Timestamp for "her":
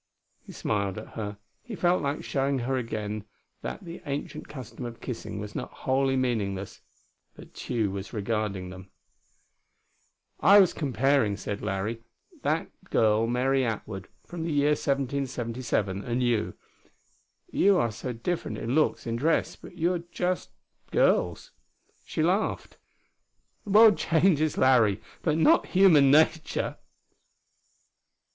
1.09-1.37, 2.57-2.75